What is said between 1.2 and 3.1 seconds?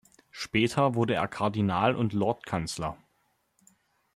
Kardinal und Lordkanzler.